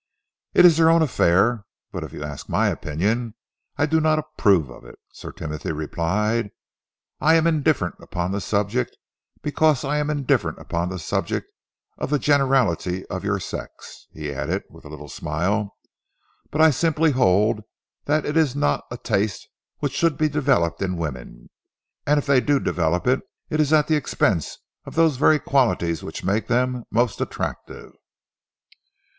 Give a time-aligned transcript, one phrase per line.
[0.55, 3.35] "It is their own affair, but if you ask my opinion
[3.77, 6.49] I do not approve of it," Sir Timothy replied.
[7.19, 8.97] "I am indifferent upon the subject,
[9.43, 11.51] because I am indifferent upon the subject
[11.99, 15.77] of the generality of your sex," he added, with a little smile,
[16.49, 17.61] "but I simply hold
[18.05, 19.49] that it is not a taste
[19.81, 21.51] which should be developed in women,
[22.07, 23.21] and if they do develop it,
[23.51, 27.93] it is at the expense of those very qualities which make them most attractive."